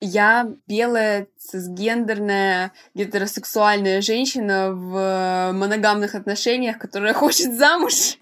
Я 0.00 0.50
белая, 0.66 1.28
цисгендерная, 1.38 2.72
гетеросексуальная 2.94 4.02
женщина 4.02 4.72
в 4.72 5.52
моногамных 5.52 6.14
отношениях, 6.14 6.78
которая 6.78 7.14
хочет 7.14 7.56
замуж. 7.56 8.16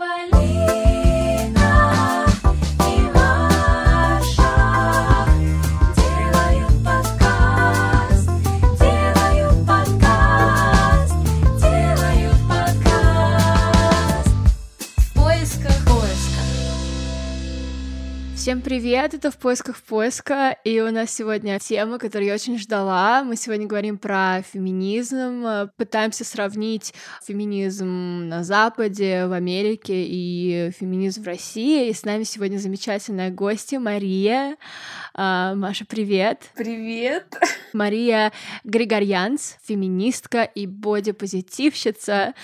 Всем 18.55 18.63
привет, 18.63 19.15
это 19.15 19.33
«В 19.33 19.37
поисках 19.37 19.83
поиска», 19.83 20.57
и 20.63 20.81
у 20.81 20.93
нас 20.93 21.11
сегодня 21.11 21.59
тема, 21.59 21.99
которую 21.99 22.29
я 22.29 22.35
очень 22.35 22.57
ждала. 22.57 23.25
Мы 23.25 23.35
сегодня 23.35 23.67
говорим 23.67 23.99
про 23.99 24.43
феминизм, 24.43 25.69
пытаемся 25.77 26.25
сравнить 26.25 26.95
феминизм 27.27 28.29
на 28.29 28.45
Западе, 28.45 29.27
в 29.27 29.33
Америке 29.33 30.05
и 30.07 30.71
феминизм 30.71 31.25
в 31.25 31.27
России. 31.27 31.89
И 31.89 31.93
с 31.93 32.05
нами 32.05 32.23
сегодня 32.23 32.59
замечательная 32.59 33.31
гостья 33.31 33.81
Мария. 33.81 34.57
А, 35.15 35.57
Маша, 35.57 35.85
привет! 35.85 36.53
Привет! 36.55 37.37
Мария 37.73 38.31
Григорьянс, 38.63 39.57
феминистка 39.67 40.45
и 40.45 40.69
бодипозитивщица. 40.69 42.35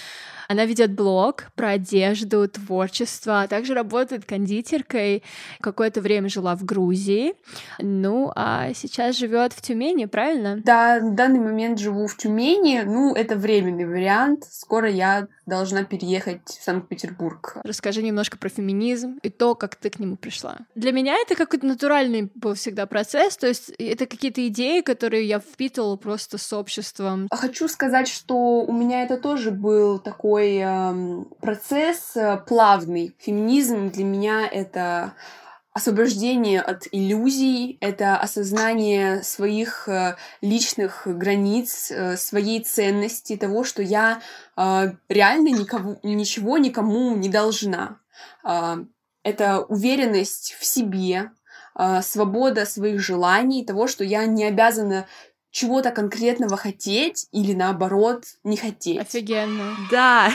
Она 0.50 0.64
ведет 0.64 0.90
блог 0.90 1.44
про 1.54 1.70
одежду, 1.70 2.48
творчество, 2.48 3.42
а 3.42 3.46
также 3.46 3.72
работает 3.72 4.24
кондитеркой. 4.24 5.22
Какое-то 5.60 6.00
время 6.00 6.28
жила 6.28 6.56
в 6.56 6.64
Грузии. 6.64 7.34
Ну, 7.78 8.32
а 8.34 8.74
сейчас 8.74 9.16
живет 9.16 9.52
в 9.52 9.62
Тюмени, 9.62 10.06
правильно? 10.06 10.60
Да, 10.64 10.98
в 10.98 11.14
данный 11.14 11.38
момент 11.38 11.78
живу 11.78 12.08
в 12.08 12.16
Тюмени. 12.16 12.82
Ну, 12.84 13.14
это 13.14 13.36
временный 13.36 13.86
вариант. 13.86 14.42
Скоро 14.50 14.90
я 14.90 15.28
должна 15.46 15.84
переехать 15.84 16.48
в 16.48 16.64
Санкт-Петербург. 16.64 17.58
Расскажи 17.62 18.02
немножко 18.02 18.36
про 18.36 18.48
феминизм 18.48 19.20
и 19.22 19.30
то, 19.30 19.54
как 19.54 19.76
ты 19.76 19.88
к 19.88 20.00
нему 20.00 20.16
пришла. 20.16 20.58
Для 20.74 20.90
меня 20.90 21.14
это 21.14 21.36
какой-то 21.36 21.66
натуральный 21.66 22.30
был 22.34 22.54
всегда 22.54 22.86
процесс, 22.86 23.36
то 23.36 23.46
есть 23.46 23.70
это 23.78 24.06
какие-то 24.06 24.46
идеи, 24.48 24.80
которые 24.80 25.28
я 25.28 25.38
впитывала 25.38 25.94
просто 25.96 26.38
с 26.38 26.52
обществом. 26.52 27.28
Хочу 27.30 27.68
сказать, 27.68 28.08
что 28.08 28.62
у 28.62 28.72
меня 28.72 29.04
это 29.04 29.16
тоже 29.16 29.50
был 29.50 29.98
такой 29.98 30.39
э, 30.48 31.24
процесс 31.40 32.16
э, 32.16 32.38
плавный. 32.46 33.14
Феминизм 33.18 33.90
для 33.90 34.04
меня 34.04 34.46
это 34.46 35.14
освобождение 35.72 36.60
от 36.60 36.88
иллюзий, 36.90 37.78
это 37.80 38.16
осознание 38.16 39.22
своих 39.22 39.88
э, 39.88 40.16
личных 40.40 41.02
границ, 41.06 41.90
э, 41.90 42.16
своей 42.16 42.62
ценности, 42.62 43.36
того, 43.36 43.62
что 43.62 43.82
я 43.82 44.20
э, 44.56 44.92
реально 45.08 45.48
никого, 45.48 45.96
ничего 46.02 46.58
никому 46.58 47.16
не 47.16 47.28
должна. 47.28 47.98
Это 49.22 49.60
уверенность 49.60 50.56
в 50.58 50.64
себе, 50.64 51.30
свобода 52.02 52.66
своих 52.66 53.00
желаний, 53.00 53.64
того, 53.64 53.86
что 53.86 54.02
я 54.02 54.26
не 54.26 54.44
обязана 54.44 55.06
чего-то 55.50 55.90
конкретного 55.90 56.56
хотеть 56.56 57.26
или 57.32 57.54
наоборот 57.54 58.24
не 58.44 58.56
хотеть. 58.56 58.98
Офигенно. 58.98 59.76
Да. 59.90 60.30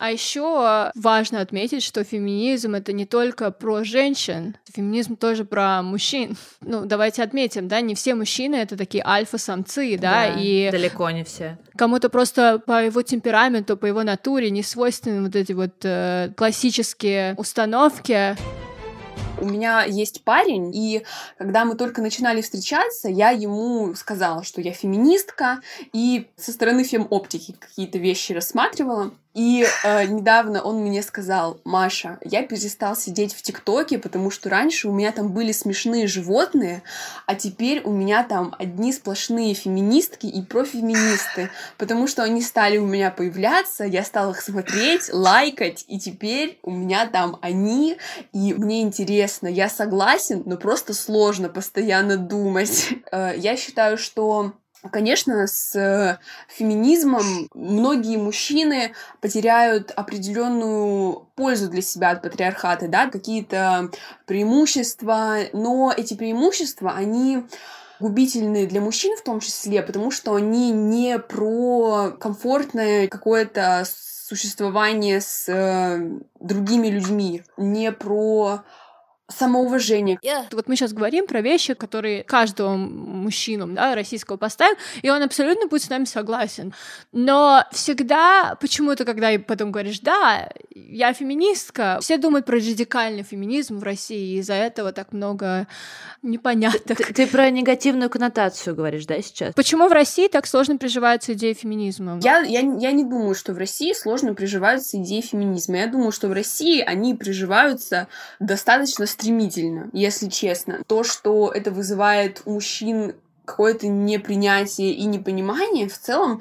А 0.00 0.10
еще 0.10 0.90
важно 0.94 1.42
отметить, 1.42 1.82
что 1.82 2.04
феминизм 2.04 2.74
это 2.74 2.94
не 2.94 3.04
только 3.04 3.50
про 3.50 3.84
женщин, 3.84 4.56
феминизм 4.74 5.14
тоже 5.14 5.44
про 5.44 5.82
мужчин. 5.82 6.38
Ну, 6.62 6.86
давайте 6.86 7.22
отметим, 7.22 7.68
да, 7.68 7.82
не 7.82 7.94
все 7.94 8.14
мужчины 8.14 8.56
это 8.56 8.78
такие 8.78 9.04
альфа-самцы, 9.04 9.98
да, 9.98 10.32
да 10.34 10.40
и 10.40 10.70
далеко 10.70 11.10
не 11.10 11.22
все. 11.22 11.58
Кому-то 11.76 12.08
просто 12.08 12.62
по 12.64 12.82
его 12.82 13.02
темпераменту, 13.02 13.76
по 13.76 13.84
его 13.84 14.02
натуре 14.02 14.48
не 14.48 14.62
свойственны 14.62 15.20
вот 15.20 15.36
эти 15.36 15.52
вот 15.52 15.74
э, 15.82 16.32
классические 16.34 17.34
установки. 17.36 18.38
У 19.40 19.46
меня 19.46 19.84
есть 19.84 20.22
парень, 20.22 20.70
и 20.74 21.02
когда 21.38 21.64
мы 21.64 21.74
только 21.74 22.02
начинали 22.02 22.42
встречаться, 22.42 23.08
я 23.08 23.30
ему 23.30 23.94
сказала, 23.94 24.44
что 24.44 24.60
я 24.60 24.72
феминистка, 24.72 25.60
и 25.92 26.28
со 26.36 26.52
стороны 26.52 26.84
фем-оптики 26.84 27.52
какие-то 27.52 27.98
вещи 27.98 28.32
рассматривала. 28.32 29.12
И 29.32 29.64
э, 29.84 30.06
недавно 30.06 30.60
он 30.60 30.80
мне 30.80 31.02
сказал, 31.02 31.60
Маша, 31.64 32.18
я 32.24 32.42
перестал 32.42 32.96
сидеть 32.96 33.32
в 33.32 33.42
ТикТоке, 33.42 33.96
потому 33.98 34.28
что 34.30 34.50
раньше 34.50 34.88
у 34.88 34.92
меня 34.92 35.12
там 35.12 35.32
были 35.32 35.52
смешные 35.52 36.08
животные, 36.08 36.82
а 37.26 37.36
теперь 37.36 37.80
у 37.84 37.92
меня 37.92 38.24
там 38.24 38.56
одни 38.58 38.92
сплошные 38.92 39.54
феминистки 39.54 40.26
и 40.26 40.42
профеминисты, 40.42 41.48
потому 41.78 42.08
что 42.08 42.24
они 42.24 42.42
стали 42.42 42.78
у 42.78 42.86
меня 42.86 43.12
появляться, 43.12 43.84
я 43.84 44.02
стала 44.02 44.32
их 44.32 44.40
смотреть, 44.40 45.12
лайкать, 45.12 45.84
и 45.86 46.00
теперь 46.00 46.58
у 46.64 46.72
меня 46.72 47.06
там 47.06 47.38
они, 47.40 47.98
и 48.32 48.52
мне 48.54 48.82
интересно, 48.82 49.46
я 49.46 49.68
согласен, 49.68 50.42
но 50.44 50.56
просто 50.56 50.92
сложно 50.92 51.48
постоянно 51.48 52.16
думать. 52.16 52.88
Э, 53.12 53.32
я 53.36 53.56
считаю, 53.56 53.96
что 53.96 54.54
Конечно, 54.90 55.46
с 55.46 55.76
э, 55.76 56.18
феминизмом 56.48 57.48
многие 57.52 58.16
мужчины 58.16 58.94
потеряют 59.20 59.90
определенную 59.90 61.28
пользу 61.34 61.68
для 61.68 61.82
себя 61.82 62.10
от 62.10 62.22
патриархата, 62.22 62.88
да, 62.88 63.10
какие-то 63.10 63.90
преимущества, 64.26 65.36
но 65.52 65.92
эти 65.94 66.14
преимущества, 66.14 66.92
они 66.96 67.44
губительны 68.00 68.66
для 68.66 68.80
мужчин 68.80 69.14
в 69.18 69.22
том 69.22 69.40
числе, 69.40 69.82
потому 69.82 70.10
что 70.10 70.34
они 70.34 70.70
не 70.70 71.18
про 71.18 72.12
комфортное 72.18 73.06
какое-то 73.08 73.84
существование 74.30 75.20
с 75.20 75.46
э, 75.48 76.20
другими 76.40 76.88
людьми, 76.88 77.42
не 77.58 77.92
про 77.92 78.62
самоуважение. 79.30 80.18
Yeah. 80.22 80.44
Вот 80.52 80.68
мы 80.68 80.76
сейчас 80.76 80.92
говорим 80.92 81.26
про 81.26 81.40
вещи, 81.40 81.74
которые 81.74 82.24
каждого 82.24 82.76
мужчину 82.76 83.66
да, 83.68 83.94
российского 83.94 84.36
поставим, 84.36 84.76
и 85.02 85.10
он 85.10 85.22
абсолютно 85.22 85.66
будет 85.66 85.82
с 85.82 85.88
нами 85.88 86.04
согласен. 86.04 86.74
Но 87.12 87.64
всегда 87.72 88.56
почему-то, 88.60 89.04
когда 89.04 89.30
потом 89.38 89.72
говоришь, 89.72 90.00
да, 90.00 90.48
я 90.74 91.12
феминистка, 91.12 91.98
все 92.00 92.18
думают 92.18 92.46
про 92.46 92.56
радикальный 92.56 93.22
феминизм 93.22 93.78
в 93.78 93.82
России, 93.82 94.34
и 94.34 94.38
из-за 94.38 94.54
этого 94.54 94.92
так 94.92 95.12
много 95.12 95.66
непонятных. 96.22 96.98
Ты, 96.98 97.14
ты 97.14 97.26
про 97.26 97.50
негативную 97.50 98.10
коннотацию 98.10 98.76
говоришь, 98.76 99.06
да, 99.06 99.20
сейчас? 99.22 99.54
Почему 99.54 99.88
в 99.88 99.92
России 99.92 100.28
так 100.28 100.46
сложно 100.46 100.76
приживается 100.76 101.32
идея 101.32 101.54
феминизма? 101.54 102.20
Я, 102.22 102.40
я, 102.40 102.60
я 102.60 102.92
не 102.92 103.04
думаю, 103.04 103.34
что 103.34 103.52
в 103.54 103.58
России 103.58 103.92
сложно 103.92 104.34
приживаются 104.34 104.98
идеи 104.98 105.20
феминизма. 105.20 105.78
Я 105.78 105.86
думаю, 105.86 106.12
что 106.12 106.28
в 106.28 106.32
России 106.32 106.80
они 106.80 107.14
приживаются 107.14 108.08
достаточно 108.38 109.06
стремительно, 109.20 109.90
если 109.92 110.28
честно. 110.28 110.82
То, 110.86 111.04
что 111.04 111.50
это 111.52 111.70
вызывает 111.70 112.42
у 112.44 112.54
мужчин 112.54 113.14
какое-то 113.44 113.88
непринятие 113.88 114.92
и 114.92 115.04
непонимание, 115.04 115.88
в 115.88 115.98
целом 115.98 116.40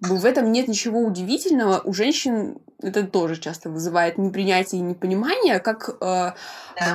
в 0.00 0.24
этом 0.24 0.52
нет 0.52 0.68
ничего 0.68 1.00
удивительного. 1.00 1.80
У 1.84 1.92
женщин 1.92 2.58
это 2.80 3.04
тоже 3.04 3.40
часто 3.40 3.70
вызывает 3.70 4.18
непринятие 4.18 4.80
и 4.80 4.84
непонимание, 4.84 5.58
как 5.58 5.88
э, 5.88 5.94
да. 6.00 6.34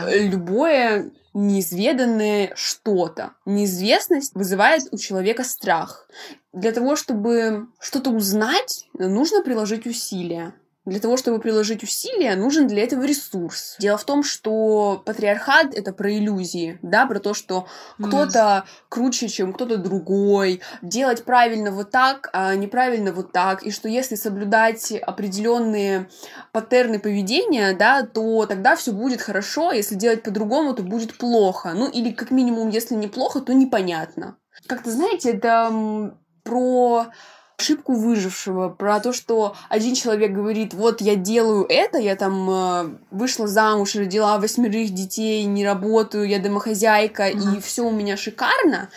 любое 0.07 1.11
неизведанное 1.33 2.53
что-то. 2.55 3.31
Неизвестность 3.45 4.35
вызывает 4.35 4.83
у 4.91 4.97
человека 4.97 5.43
страх. 5.43 6.07
Для 6.53 6.71
того, 6.71 6.95
чтобы 6.95 7.67
что-то 7.79 8.11
узнать, 8.11 8.87
нужно 8.93 9.41
приложить 9.41 9.87
усилия. 9.87 10.53
Для 10.85 10.99
того, 10.99 11.15
чтобы 11.15 11.39
приложить 11.39 11.81
усилия, 11.81 12.35
нужен 12.35 12.67
для 12.67 12.83
этого 12.83 13.03
ресурс. 13.03 13.77
Дело 13.79 13.97
в 13.97 14.03
том, 14.03 14.21
что 14.21 15.01
патриархат— 15.05 15.73
это 15.75 15.93
про 15.93 16.13
иллюзии, 16.13 16.77
да, 16.81 17.05
про 17.05 17.19
то, 17.19 17.33
что 17.33 17.67
кто-то 18.01 18.65
круче, 18.89 19.29
чем 19.29 19.53
кто-то 19.53 19.77
другой, 19.77 20.61
делать 20.81 21.23
правильно 21.23 21.71
вот 21.71 21.89
так, 21.91 22.29
а 22.33 22.53
неправильно 22.55 23.13
вот 23.13 23.31
так, 23.31 23.63
и 23.63 23.71
что 23.71 23.87
если 23.87 24.15
соблюдать 24.15 24.91
определенные 24.91 26.09
паттерны 26.51 26.99
поведения, 26.99 27.73
да, 27.73 28.03
то 28.05 28.45
тогда 28.45 28.75
все 28.75 28.91
будет 28.91 29.21
хорошо, 29.21 29.71
если 29.71 29.95
делать 29.95 30.21
по-другому, 30.23 30.73
то 30.73 30.83
будет 30.83 31.17
плохо. 31.17 31.71
Ну, 31.73 31.89
или 31.89 32.11
как 32.11 32.29
минимум, 32.29 32.67
если 32.67 32.95
неплохо, 32.95 33.39
то 33.39 33.53
непонятно. 33.53 34.35
Как-то, 34.67 34.91
знаете, 34.91 35.31
это 35.31 36.13
про 36.43 37.07
ошибку 37.63 37.93
выжившего, 37.93 38.69
про 38.69 38.99
то, 38.99 39.13
что 39.13 39.55
один 39.69 39.95
человек 39.95 40.33
говорит, 40.33 40.73
вот 40.73 40.99
я 41.01 41.15
делаю 41.15 41.65
это, 41.67 41.97
я 41.97 42.15
там 42.15 42.49
э, 42.49 42.97
вышла 43.09 43.47
замуж, 43.47 43.95
родила 43.95 44.37
восьмерых 44.37 44.93
детей, 44.93 45.45
не 45.45 45.65
работаю, 45.65 46.27
я 46.27 46.39
домохозяйка, 46.39 47.29
mm-hmm. 47.29 47.57
и 47.57 47.61
все 47.61 47.83
у 47.83 47.91
меня 47.91 48.17
шикарно, 48.17 48.89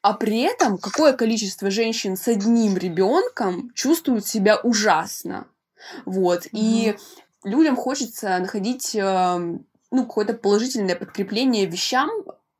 а 0.00 0.14
при 0.14 0.40
этом 0.40 0.78
какое 0.78 1.12
количество 1.12 1.70
женщин 1.70 2.16
с 2.16 2.28
одним 2.28 2.78
ребенком 2.78 3.70
чувствуют 3.74 4.26
себя 4.26 4.56
ужасно. 4.56 5.46
Вот. 6.06 6.46
Mm-hmm. 6.46 6.50
И 6.52 6.96
людям 7.44 7.76
хочется 7.76 8.38
находить 8.38 8.94
э, 8.94 9.58
ну, 9.90 10.06
какое-то 10.06 10.32
положительное 10.32 10.96
подкрепление 10.96 11.66
вещам, 11.66 12.10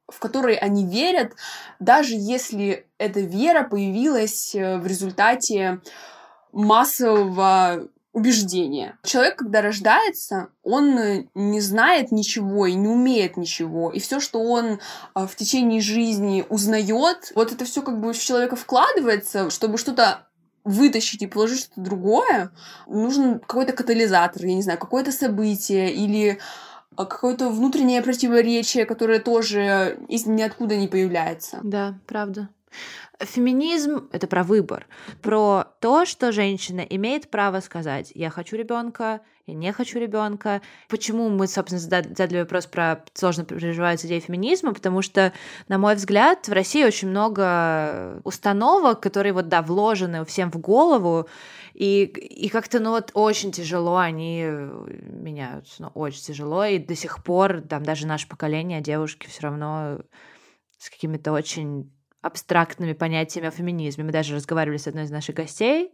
в 0.08 0.18
которые 0.18 0.58
они 0.58 0.86
верят, 0.86 1.32
даже 1.78 2.14
если 2.14 2.86
эта 2.98 3.20
вера 3.20 3.62
появилась 3.62 4.54
э, 4.54 4.78
в 4.78 4.86
результате 4.86 5.80
массового 6.52 7.88
убеждения. 8.12 8.98
Человек, 9.04 9.36
когда 9.36 9.60
рождается, 9.60 10.48
он 10.62 10.98
э, 10.98 11.24
не 11.34 11.60
знает 11.60 12.10
ничего 12.10 12.66
и 12.66 12.74
не 12.74 12.88
умеет 12.88 13.36
ничего. 13.36 13.90
И 13.90 14.00
все, 14.00 14.18
что 14.18 14.40
он 14.40 14.80
э, 15.14 15.26
в 15.26 15.34
течение 15.36 15.80
жизни 15.80 16.44
узнает, 16.48 17.32
вот 17.34 17.52
это 17.52 17.64
все 17.64 17.82
как 17.82 18.00
бы 18.00 18.12
в 18.12 18.18
человека 18.18 18.56
вкладывается, 18.56 19.50
чтобы 19.50 19.78
что-то 19.78 20.26
вытащить 20.64 21.22
и 21.22 21.26
положить 21.26 21.60
что-то 21.60 21.80
другое, 21.80 22.50
нужен 22.86 23.38
какой-то 23.40 23.72
катализатор, 23.72 24.44
я 24.44 24.54
не 24.54 24.62
знаю, 24.62 24.78
какое-то 24.78 25.12
событие 25.12 25.92
или 25.92 26.38
какое-то 27.04 27.48
внутреннее 27.50 28.02
противоречие, 28.02 28.84
которое 28.86 29.20
тоже 29.20 29.98
из 30.08 30.26
ниоткуда 30.26 30.76
не 30.76 30.88
появляется. 30.88 31.60
Да, 31.62 31.98
правда. 32.06 32.48
Феминизм 33.20 34.08
это 34.12 34.28
про 34.28 34.44
выбор, 34.44 34.86
про 35.22 35.64
то, 35.80 36.04
что 36.06 36.30
женщина 36.30 36.80
имеет 36.80 37.30
право 37.30 37.58
сказать: 37.58 38.12
я 38.14 38.30
хочу 38.30 38.54
ребенка, 38.56 39.22
я 39.46 39.54
не 39.54 39.72
хочу 39.72 39.98
ребенка. 39.98 40.62
Почему 40.88 41.28
мы, 41.28 41.48
собственно, 41.48 41.80
задали 41.80 42.38
вопрос 42.38 42.66
про 42.66 43.04
сложно 43.14 43.44
приживаются 43.44 44.06
идеи 44.06 44.20
феминизма? 44.20 44.72
Потому 44.72 45.02
что, 45.02 45.32
на 45.66 45.78
мой 45.78 45.96
взгляд, 45.96 46.46
в 46.46 46.52
России 46.52 46.84
очень 46.84 47.08
много 47.08 48.20
установок, 48.22 49.00
которые 49.00 49.32
вот 49.32 49.48
да 49.48 49.62
вложены 49.62 50.24
всем 50.24 50.52
в 50.52 50.58
голову, 50.58 51.28
и, 51.74 52.04
и 52.04 52.48
как-то, 52.48 52.78
ну 52.78 52.90
вот, 52.90 53.10
очень 53.14 53.50
тяжело 53.50 53.96
они 53.96 54.42
меняются, 54.42 55.82
ну, 55.82 55.88
очень 55.94 56.22
тяжело, 56.22 56.64
и 56.64 56.78
до 56.78 56.94
сих 56.94 57.24
пор, 57.24 57.62
там, 57.62 57.82
даже 57.82 58.06
наше 58.06 58.28
поколение, 58.28 58.80
девушки 58.80 59.26
все 59.26 59.42
равно 59.42 60.00
с 60.78 60.90
какими-то 60.90 61.32
очень 61.32 61.90
абстрактными 62.22 62.92
понятиями 62.92 63.48
о 63.48 63.52
феминизме. 63.52 64.04
Мы 64.04 64.12
даже 64.12 64.34
разговаривали 64.34 64.78
с 64.78 64.86
одной 64.86 65.04
из 65.04 65.10
наших 65.10 65.36
гостей, 65.36 65.92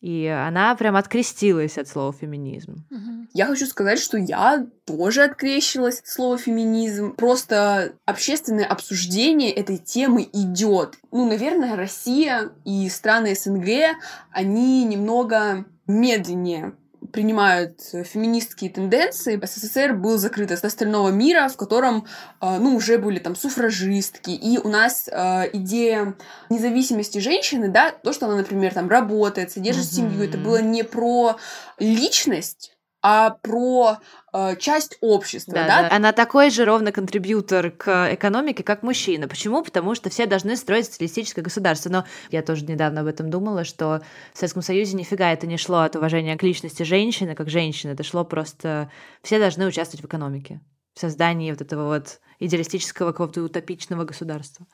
и 0.00 0.26
она 0.26 0.74
прям 0.76 0.94
открестилась 0.94 1.76
от 1.76 1.88
слова 1.88 2.12
феминизм. 2.12 2.86
Я 3.32 3.46
хочу 3.46 3.66
сказать, 3.66 3.98
что 3.98 4.16
я 4.16 4.66
тоже 4.86 5.24
открещилась 5.24 6.00
от 6.00 6.06
слова 6.06 6.38
феминизм. 6.38 7.14
Просто 7.16 7.94
общественное 8.04 8.64
обсуждение 8.64 9.50
этой 9.50 9.76
темы 9.76 10.28
идет. 10.32 10.94
Ну, 11.10 11.28
наверное, 11.28 11.74
Россия 11.74 12.50
и 12.64 12.88
страны 12.88 13.34
СНГ, 13.34 13.96
они 14.30 14.84
немного 14.84 15.64
медленнее 15.86 16.74
принимают 17.12 17.80
феминистские 17.80 18.70
тенденции, 18.70 19.40
СССР 19.42 19.94
был 19.94 20.18
закрыт 20.18 20.50
от 20.50 20.64
остального 20.64 21.10
мира, 21.10 21.48
в 21.48 21.56
котором, 21.56 22.06
э, 22.40 22.58
ну, 22.58 22.76
уже 22.76 22.98
были 22.98 23.18
там 23.18 23.36
суфражистки, 23.36 24.30
и 24.30 24.58
у 24.58 24.68
нас 24.68 25.08
э, 25.10 25.50
идея 25.52 26.14
независимости 26.50 27.18
женщины, 27.18 27.68
да, 27.68 27.92
то, 27.92 28.12
что 28.12 28.26
она, 28.26 28.36
например, 28.36 28.74
там 28.74 28.88
работает, 28.88 29.52
содержит 29.52 29.84
mm-hmm. 29.84 29.96
семью, 29.96 30.24
это 30.24 30.38
было 30.38 30.62
не 30.62 30.84
про 30.84 31.36
личность, 31.78 32.77
а 33.10 33.30
про 33.30 33.96
э, 34.34 34.56
часть 34.56 34.98
общества, 35.00 35.54
да, 35.54 35.66
да? 35.66 35.88
да? 35.88 35.96
Она 35.96 36.12
такой 36.12 36.50
же 36.50 36.66
ровно 36.66 36.92
контрибьютор 36.92 37.70
к 37.70 38.12
экономике, 38.12 38.62
как 38.62 38.82
мужчина. 38.82 39.26
Почему? 39.28 39.64
Потому 39.64 39.94
что 39.94 40.10
все 40.10 40.26
должны 40.26 40.56
строить 40.56 40.84
социалистическое 40.84 41.42
государство. 41.42 41.88
Но 41.88 42.04
я 42.30 42.42
тоже 42.42 42.66
недавно 42.66 43.00
об 43.00 43.06
этом 43.06 43.30
думала, 43.30 43.64
что 43.64 44.02
в 44.34 44.38
Советском 44.38 44.60
Союзе 44.60 44.94
нифига 44.94 45.32
это 45.32 45.46
не 45.46 45.56
шло 45.56 45.78
от 45.78 45.96
уважения 45.96 46.36
к 46.36 46.42
личности 46.42 46.82
женщины, 46.82 47.34
как 47.34 47.48
женщины. 47.48 47.92
Это 47.92 48.02
шло 48.02 48.26
просто... 48.26 48.90
Все 49.22 49.38
должны 49.38 49.64
участвовать 49.64 50.02
в 50.02 50.06
экономике, 50.06 50.60
в 50.92 51.00
создании 51.00 51.50
вот 51.50 51.62
этого 51.62 51.86
вот 51.86 52.20
идеалистического 52.40 53.12
какого-то 53.12 53.40
утопичного 53.40 54.04
государства. 54.04 54.66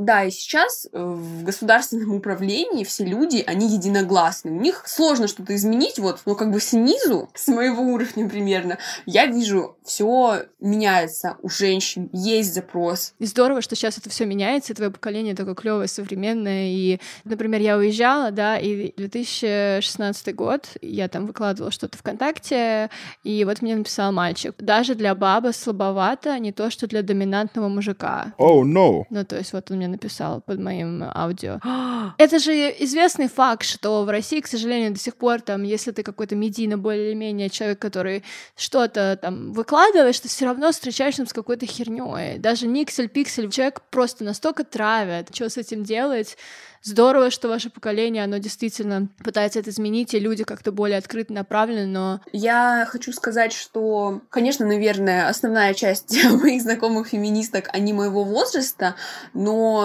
Да, 0.00 0.24
и 0.24 0.30
сейчас 0.30 0.88
э, 0.90 0.98
в 0.98 1.44
государственном 1.44 2.14
управлении 2.16 2.84
все 2.84 3.04
люди, 3.04 3.44
они 3.46 3.68
единогласны. 3.68 4.50
У 4.50 4.60
них 4.60 4.84
сложно 4.86 5.28
что-то 5.28 5.54
изменить, 5.54 5.98
вот, 5.98 6.20
но 6.24 6.34
как 6.34 6.50
бы 6.50 6.60
снизу, 6.60 7.28
с 7.34 7.48
моего 7.48 7.82
уровня 7.82 8.28
примерно, 8.28 8.78
я 9.04 9.26
вижу, 9.26 9.76
все 9.84 10.46
меняется 10.58 11.36
у 11.42 11.50
женщин, 11.50 12.08
есть 12.12 12.54
запрос. 12.54 13.12
И 13.18 13.26
здорово, 13.26 13.60
что 13.60 13.76
сейчас 13.76 13.98
это 13.98 14.08
все 14.08 14.24
меняется, 14.24 14.72
и 14.72 14.76
твое 14.76 14.90
поколение 14.90 15.34
такое 15.34 15.54
клевое, 15.54 15.86
современное. 15.86 16.68
И, 16.68 16.98
например, 17.24 17.60
я 17.60 17.76
уезжала, 17.76 18.30
да, 18.30 18.58
и 18.58 18.94
2016 18.96 20.34
год, 20.34 20.68
я 20.80 21.08
там 21.08 21.26
выкладывала 21.26 21.70
что-то 21.70 21.98
ВКонтакте, 21.98 22.88
и 23.22 23.44
вот 23.44 23.60
мне 23.60 23.76
написал 23.76 24.12
мальчик. 24.12 24.54
Даже 24.58 24.94
для 24.94 25.14
бабы 25.14 25.52
слабовато, 25.52 26.38
не 26.38 26.52
то, 26.52 26.70
что 26.70 26.86
для 26.86 27.02
доминантного 27.02 27.68
мужика. 27.68 28.32
Oh, 28.38 28.62
no. 28.62 29.04
Ну, 29.10 29.24
то 29.26 29.36
есть 29.36 29.52
вот 29.52 29.70
он 29.70 29.76
мне 29.76 29.89
написал 29.90 30.40
под 30.40 30.58
моим 30.60 31.04
аудио. 31.14 31.60
Это 32.18 32.38
же 32.38 32.52
известный 32.52 33.28
факт, 33.28 33.64
что 33.64 34.04
в 34.04 34.08
России, 34.08 34.40
к 34.40 34.46
сожалению, 34.46 34.92
до 34.92 34.98
сих 34.98 35.16
пор 35.16 35.40
там, 35.40 35.62
если 35.62 35.90
ты 35.90 36.02
какой-то 36.02 36.36
медийно 36.36 36.78
более-менее 36.78 37.50
человек, 37.50 37.78
который 37.78 38.24
что-то 38.56 39.18
там 39.20 39.52
выкладываешь, 39.52 40.20
ты 40.20 40.28
все 40.28 40.46
равно 40.46 40.72
встречаешься 40.72 41.26
с 41.26 41.32
какой-то 41.32 41.66
херней. 41.66 42.38
Даже 42.38 42.66
никсель, 42.66 43.08
пиксель, 43.08 43.50
человек 43.50 43.82
просто 43.90 44.24
настолько 44.24 44.64
травят. 44.64 45.34
Что 45.34 45.48
с 45.48 45.56
этим 45.56 45.84
делать? 45.84 46.36
Здорово, 46.82 47.30
что 47.30 47.48
ваше 47.48 47.68
поколение, 47.68 48.24
оно 48.24 48.38
действительно 48.38 49.08
пытается 49.22 49.58
это 49.58 49.68
изменить, 49.68 50.14
и 50.14 50.18
люди 50.18 50.44
как-то 50.44 50.72
более 50.72 50.96
открыто 50.96 51.30
направлены, 51.32 51.86
но... 51.86 52.20
Я 52.32 52.86
хочу 52.88 53.12
сказать, 53.12 53.52
что, 53.52 54.22
конечно, 54.30 54.64
наверное, 54.64 55.28
основная 55.28 55.74
часть 55.74 56.16
моих 56.42 56.62
знакомых 56.62 57.08
феминисток, 57.08 57.68
они 57.74 57.92
моего 57.92 58.24
возраста, 58.24 58.94
но 59.34 59.79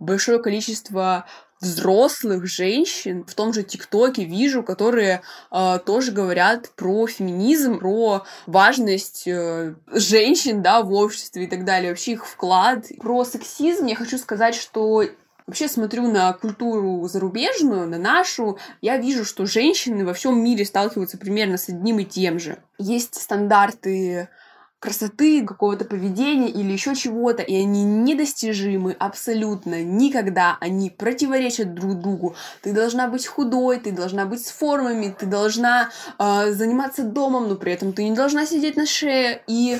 большое 0.00 0.38
количество 0.38 1.26
взрослых 1.60 2.46
женщин 2.46 3.24
в 3.24 3.34
том 3.34 3.52
же 3.52 3.62
ТикТоке 3.62 4.24
вижу, 4.24 4.62
которые 4.62 5.22
э, 5.50 5.78
тоже 5.84 6.12
говорят 6.12 6.70
про 6.76 7.06
феминизм, 7.06 7.78
про 7.78 8.24
важность 8.46 9.26
э, 9.26 9.74
женщин, 9.92 10.62
да, 10.62 10.82
в 10.82 10.92
обществе 10.92 11.44
и 11.44 11.46
так 11.46 11.64
далее, 11.64 11.90
вообще 11.90 12.12
их 12.12 12.26
вклад. 12.26 12.86
Про 13.00 13.24
сексизм 13.24 13.86
я 13.86 13.96
хочу 13.96 14.18
сказать, 14.18 14.54
что 14.54 15.04
вообще 15.46 15.68
смотрю 15.68 16.10
на 16.10 16.32
культуру 16.34 17.06
зарубежную, 17.08 17.88
на 17.88 17.98
нашу, 17.98 18.58
я 18.80 18.96
вижу, 18.98 19.24
что 19.24 19.46
женщины 19.46 20.04
во 20.04 20.14
всем 20.14 20.42
мире 20.42 20.64
сталкиваются 20.64 21.18
примерно 21.18 21.56
с 21.56 21.68
одним 21.68 21.98
и 21.98 22.04
тем 22.04 22.38
же. 22.38 22.58
Есть 22.78 23.20
стандарты 23.20 24.28
красоты, 24.84 25.42
какого-то 25.46 25.86
поведения 25.86 26.50
или 26.50 26.70
еще 26.70 26.94
чего-то, 26.94 27.42
и 27.42 27.56
они 27.56 27.84
недостижимы 27.84 28.92
абсолютно 28.98 29.82
никогда, 29.82 30.58
они 30.60 30.90
противоречат 30.90 31.72
друг 31.72 31.98
другу. 32.00 32.36
Ты 32.60 32.74
должна 32.74 33.08
быть 33.08 33.26
худой, 33.26 33.80
ты 33.80 33.92
должна 33.92 34.26
быть 34.26 34.44
с 34.46 34.50
формами, 34.50 35.14
ты 35.18 35.24
должна 35.24 35.88
э, 36.18 36.52
заниматься 36.52 37.02
домом, 37.02 37.48
но 37.48 37.56
при 37.56 37.72
этом 37.72 37.94
ты 37.94 38.04
не 38.04 38.14
должна 38.14 38.44
сидеть 38.44 38.76
на 38.76 38.84
шее. 38.84 39.42
И 39.46 39.78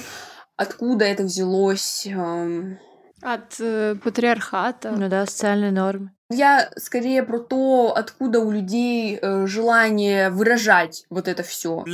откуда 0.56 1.04
это 1.04 1.24
взялось? 1.24 2.06
Э, 2.06 2.76
от 3.20 3.60
э, 3.60 3.96
патриархата. 4.02 4.90
Ну 4.90 5.08
да, 5.10 5.26
социальные 5.26 5.72
нормы. 5.72 6.12
Я 6.34 6.70
скорее 6.76 7.22
про 7.22 7.38
то, 7.38 7.94
откуда 7.96 8.40
у 8.40 8.50
людей 8.50 9.18
э, 9.20 9.46
желание 9.46 10.30
выражать 10.30 11.06
вот 11.10 11.28
это 11.28 11.42
все. 11.42 11.84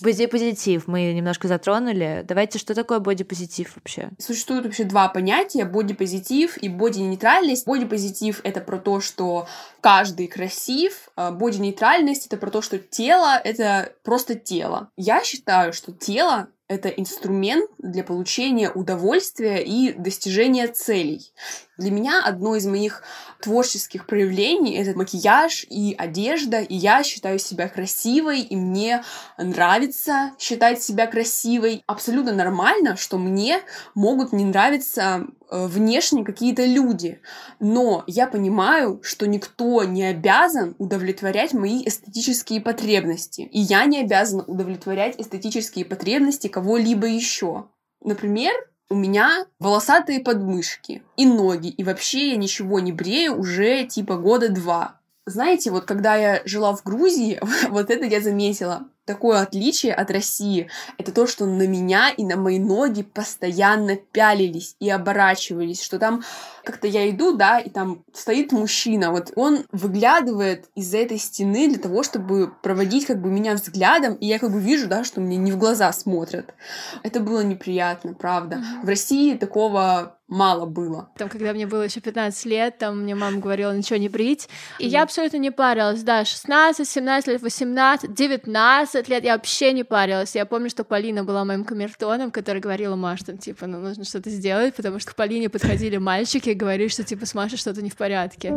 Бодипозитив 0.00 0.86
мы 0.86 1.12
немножко 1.12 1.48
затронули. 1.48 2.24
Давайте, 2.26 2.58
что 2.58 2.74
такое 2.74 3.00
бодипозитив 3.00 3.74
вообще? 3.74 4.10
Существует 4.18 4.64
вообще 4.64 4.84
два 4.84 5.08
понятия: 5.08 5.64
бодипозитив 5.64 6.56
и 6.56 6.68
бодинейтральность. 6.68 7.66
Бодипозитив 7.66 8.40
это 8.44 8.60
про 8.60 8.78
то, 8.78 9.00
что 9.00 9.48
каждый 9.80 10.28
красив. 10.28 11.10
А 11.16 11.32
бодинейтральность 11.32 12.26
это 12.26 12.36
про 12.36 12.50
то, 12.50 12.62
что 12.62 12.78
тело 12.78 13.40
это 13.42 13.92
просто 14.04 14.36
тело. 14.36 14.90
Я 14.96 15.24
считаю, 15.24 15.72
что 15.72 15.92
тело 15.92 16.48
это 16.72 16.88
инструмент 16.88 17.70
для 17.78 18.02
получения 18.02 18.70
удовольствия 18.70 19.62
и 19.62 19.92
достижения 19.92 20.68
целей. 20.68 21.32
Для 21.78 21.90
меня 21.90 22.22
одно 22.22 22.54
из 22.54 22.66
моих 22.66 23.02
творческих 23.40 24.06
проявлений— 24.06 24.74
это 24.76 24.96
макияж 24.96 25.64
и 25.70 25.94
одежда, 25.96 26.60
и 26.60 26.74
я 26.74 27.02
считаю 27.02 27.38
себя 27.38 27.66
красивой, 27.66 28.40
и 28.40 28.56
мне 28.56 29.02
нравится 29.38 30.32
считать 30.38 30.82
себя 30.82 31.06
красивой. 31.06 31.82
Абсолютно 31.86 32.32
нормально, 32.32 32.96
что 32.96 33.16
мне 33.16 33.60
могут 33.94 34.34
не 34.34 34.44
нравиться 34.44 35.24
э, 35.50 35.66
внешне 35.66 36.24
какие-то 36.24 36.66
люди, 36.66 37.22
но 37.58 38.04
я 38.06 38.26
понимаю, 38.26 39.00
что 39.02 39.26
никто 39.26 39.82
не 39.84 40.04
обязан 40.04 40.76
удовлетворять 40.78 41.54
мои 41.54 41.82
эстетические 41.86 42.60
потребности, 42.60 43.48
и 43.50 43.60
я 43.60 43.86
не 43.86 44.00
обязана 44.00 44.44
удовлетворять 44.44 45.18
эстетические 45.18 45.86
потребности 45.86 46.48
кого-либо 46.48 47.06
еще. 47.06 47.64
Например, 48.04 48.52
у 48.90 48.94
меня 48.94 49.46
волосатые 49.58 50.20
подмышки 50.20 51.02
и 51.16 51.26
ноги, 51.26 51.68
и 51.68 51.82
вообще 51.84 52.30
я 52.30 52.36
ничего 52.36 52.80
не 52.80 52.92
брею 52.92 53.38
уже 53.38 53.84
типа 53.84 54.16
года 54.16 54.48
два. 54.48 55.00
Знаете, 55.24 55.70
вот 55.70 55.84
когда 55.84 56.16
я 56.16 56.42
жила 56.44 56.74
в 56.74 56.82
Грузии, 56.82 57.40
вот 57.68 57.90
это 57.90 58.04
я 58.04 58.20
заметила. 58.20 58.86
Такое 59.12 59.42
отличие 59.42 59.92
от 59.92 60.10
России, 60.10 60.70
это 60.96 61.12
то, 61.12 61.26
что 61.26 61.44
на 61.44 61.66
меня 61.66 62.08
и 62.08 62.24
на 62.24 62.36
мои 62.36 62.58
ноги 62.58 63.02
постоянно 63.02 63.96
пялились 63.96 64.74
и 64.80 64.88
оборачивались, 64.88 65.82
что 65.82 65.98
там 65.98 66.22
как-то 66.64 66.86
я 66.86 67.10
иду, 67.10 67.36
да, 67.36 67.58
и 67.58 67.68
там 67.68 68.04
стоит 68.14 68.52
мужчина, 68.52 69.10
вот 69.10 69.32
он 69.36 69.64
выглядывает 69.70 70.66
из 70.74 70.94
этой 70.94 71.18
стены 71.18 71.68
для 71.68 71.78
того, 71.78 72.02
чтобы 72.02 72.52
проводить 72.62 73.04
как 73.04 73.20
бы 73.20 73.28
меня 73.28 73.54
взглядом, 73.54 74.14
и 74.14 74.26
я 74.26 74.38
как 74.38 74.50
бы 74.50 74.60
вижу, 74.60 74.88
да, 74.88 75.04
что 75.04 75.20
мне 75.20 75.36
не 75.36 75.52
в 75.52 75.58
глаза 75.58 75.92
смотрят. 75.92 76.54
Это 77.02 77.20
было 77.20 77.42
неприятно, 77.42 78.14
правда. 78.14 78.62
В 78.82 78.88
России 78.88 79.36
такого 79.36 80.16
мало 80.32 80.64
было. 80.64 81.10
Там, 81.18 81.28
когда 81.28 81.52
мне 81.52 81.66
было 81.66 81.82
еще 81.82 82.00
15 82.00 82.46
лет, 82.46 82.78
там 82.78 83.02
мне 83.02 83.14
мама 83.14 83.38
говорила 83.38 83.76
ничего 83.76 83.98
не 83.98 84.08
брить, 84.08 84.48
и 84.78 84.86
я 84.86 85.02
абсолютно 85.02 85.36
не 85.36 85.50
парилась, 85.50 86.02
да, 86.02 86.24
16, 86.24 86.88
17 86.88 87.28
лет, 87.28 87.42
18, 87.42 88.14
19 88.14 89.01
лет, 89.08 89.24
я 89.24 89.34
вообще 89.34 89.72
не 89.72 89.84
парилась. 89.84 90.34
Я 90.34 90.46
помню, 90.46 90.70
что 90.70 90.84
Полина 90.84 91.24
была 91.24 91.44
моим 91.44 91.64
камертоном, 91.64 92.30
который 92.30 92.60
говорила 92.60 92.96
Маш, 92.96 93.22
там, 93.22 93.38
типа, 93.38 93.66
ну, 93.66 93.78
нужно 93.80 94.04
что-то 94.04 94.30
сделать, 94.30 94.74
потому 94.74 94.98
что 94.98 95.12
к 95.12 95.14
Полине 95.14 95.48
подходили 95.48 95.96
мальчики 95.96 96.50
и 96.50 96.54
говорили, 96.54 96.88
что, 96.88 97.04
типа, 97.04 97.26
с 97.26 97.34
Машей 97.34 97.58
что-то 97.58 97.82
не 97.82 97.90
в 97.90 97.96
порядке. 97.96 98.50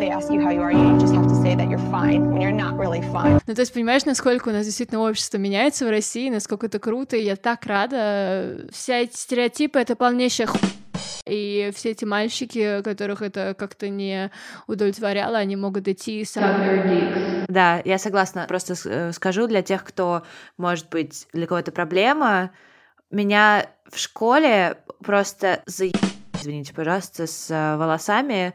Ну, 3.45 3.55
то 3.55 3.61
есть, 3.61 3.73
понимаешь, 3.73 4.05
насколько 4.05 4.49
у 4.49 4.51
нас 4.51 4.65
действительно 4.65 5.01
общество 5.01 5.37
меняется 5.37 5.85
в 5.85 5.89
России, 5.89 6.29
насколько 6.29 6.67
это 6.67 6.79
круто, 6.79 7.15
и 7.17 7.23
я 7.23 7.35
так 7.35 7.65
рада. 7.65 8.67
Все 8.71 9.03
эти 9.03 9.17
стереотипы— 9.17 9.79
это 9.79 9.95
полнейшая 9.95 10.47
хуйня 10.47 10.84
и 11.25 11.71
все 11.73 11.91
эти 11.91 12.05
мальчики, 12.05 12.81
которых 12.81 13.21
это 13.21 13.55
как-то 13.57 13.89
не 13.89 14.31
удовлетворяло, 14.67 15.37
они 15.37 15.55
могут 15.55 15.87
идти 15.87 16.23
сами. 16.25 17.45
Да, 17.47 17.81
я 17.83 17.97
согласна. 17.97 18.45
Просто 18.47 18.75
э, 18.85 19.11
скажу 19.11 19.47
для 19.47 19.61
тех, 19.61 19.83
кто, 19.83 20.23
может 20.57 20.89
быть, 20.89 21.27
для 21.33 21.47
кого 21.47 21.59
это 21.59 21.71
проблема. 21.71 22.51
Меня 23.11 23.67
в 23.89 23.97
школе 23.97 24.77
просто 25.03 25.61
за... 25.65 25.85
Извините, 26.33 26.73
пожалуйста, 26.73 27.27
с 27.27 27.49
э, 27.49 27.77
волосами 27.77 28.53